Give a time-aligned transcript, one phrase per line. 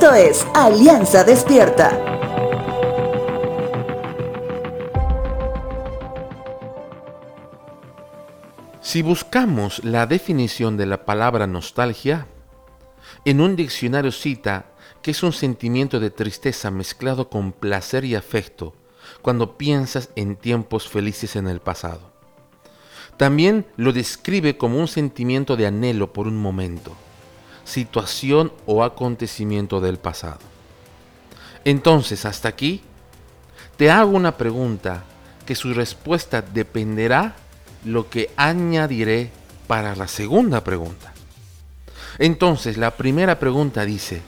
[0.00, 1.90] Esto es Alianza Despierta.
[8.80, 12.28] Si buscamos la definición de la palabra nostalgia,
[13.24, 14.66] en un diccionario cita
[15.02, 18.74] que es un sentimiento de tristeza mezclado con placer y afecto
[19.20, 22.12] cuando piensas en tiempos felices en el pasado.
[23.16, 26.94] También lo describe como un sentimiento de anhelo por un momento,
[27.68, 30.38] situación o acontecimiento del pasado.
[31.64, 32.80] Entonces, hasta aquí,
[33.76, 35.04] te hago una pregunta
[35.44, 37.36] que su respuesta dependerá
[37.84, 39.30] lo que añadiré
[39.66, 41.12] para la segunda pregunta.
[42.18, 44.22] Entonces, la primera pregunta dice,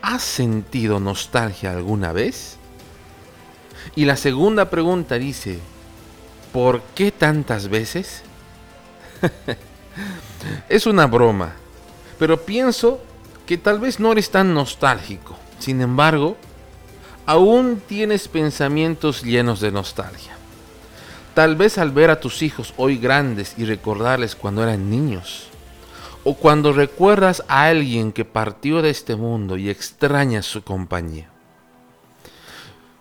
[0.00, 2.56] ¿has sentido nostalgia alguna vez?
[3.94, 5.58] Y la segunda pregunta dice,
[6.52, 8.22] ¿por qué tantas veces?
[10.68, 11.52] es una broma,
[12.20, 13.00] pero pienso
[13.46, 15.38] que tal vez no eres tan nostálgico.
[15.58, 16.36] Sin embargo,
[17.24, 20.36] aún tienes pensamientos llenos de nostalgia.
[21.32, 25.46] Tal vez al ver a tus hijos hoy grandes y recordarles cuando eran niños.
[26.22, 31.30] O cuando recuerdas a alguien que partió de este mundo y extrañas su compañía.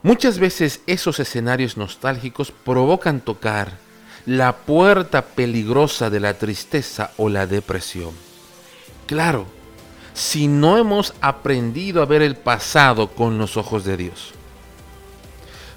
[0.02, 3.74] Muchas veces esos escenarios nostálgicos provocan tocar
[4.26, 8.29] la puerta peligrosa de la tristeza o la depresión.
[9.10, 9.48] Claro,
[10.14, 14.34] si no hemos aprendido a ver el pasado con los ojos de Dios.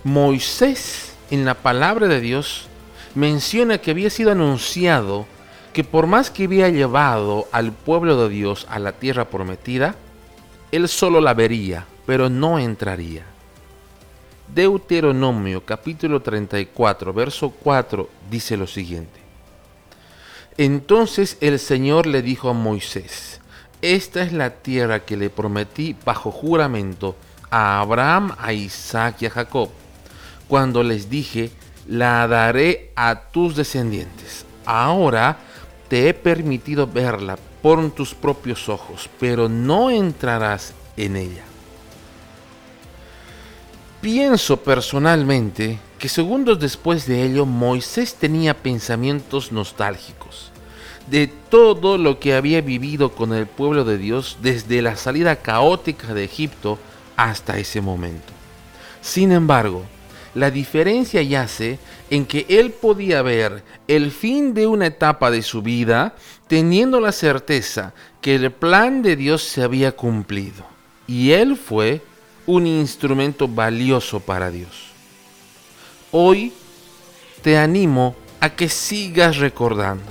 [0.05, 2.67] Moisés en la palabra de Dios
[3.15, 5.25] menciona que había sido anunciado
[5.73, 9.95] que por más que había llevado al pueblo de Dios a la tierra prometida,
[10.71, 13.25] él solo la vería, pero no entraría.
[14.55, 19.22] Deuteronomio capítulo 34, verso 4 dice lo siguiente.
[20.59, 23.41] Entonces el Señor le dijo a Moisés,
[23.81, 27.17] esta es la tierra que le prometí bajo juramento
[27.51, 29.71] a Abraham, a Isaac y a Jacob,
[30.49, 31.51] cuando les dije,
[31.89, 34.45] la daré a tus descendientes.
[34.65, 35.39] Ahora
[35.89, 41.45] te he permitido verla por tus propios ojos, pero no entrarás en ella.
[44.03, 50.51] Pienso personalmente que segundos después de ello Moisés tenía pensamientos nostálgicos
[51.07, 56.15] de todo lo que había vivido con el pueblo de Dios desde la salida caótica
[56.15, 56.81] de Egipto
[57.17, 58.33] hasta ese momento.
[59.01, 59.85] Sin embargo,
[60.35, 61.79] la diferencia yace
[62.11, 66.17] en que él podía ver el fin de una etapa de su vida
[66.49, 70.67] teniendo la certeza que el plan de Dios se había cumplido.
[71.07, 72.03] Y él fue
[72.47, 74.91] un instrumento valioso para Dios.
[76.11, 76.53] Hoy
[77.43, 80.11] te animo a que sigas recordando,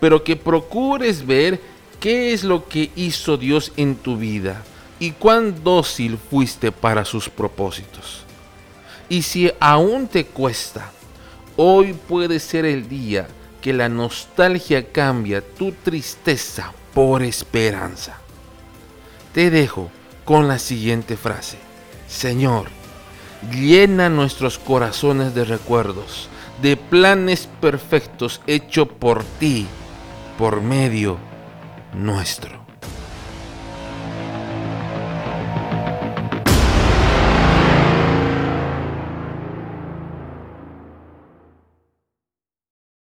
[0.00, 1.60] pero que procures ver
[2.00, 4.64] qué es lo que hizo Dios en tu vida
[4.98, 8.24] y cuán dócil fuiste para sus propósitos.
[9.08, 10.90] Y si aún te cuesta,
[11.56, 13.28] hoy puede ser el día
[13.60, 18.18] que la nostalgia cambia tu tristeza por esperanza.
[19.32, 19.90] Te dejo
[20.24, 21.58] con la siguiente frase.
[22.08, 22.68] Señor,
[23.50, 26.28] llena nuestros corazones de recuerdos,
[26.60, 29.66] de planes perfectos hechos por ti,
[30.38, 31.18] por medio
[31.94, 32.61] nuestro.